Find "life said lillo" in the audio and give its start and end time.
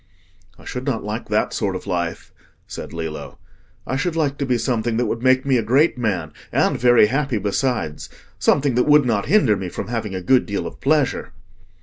1.85-3.37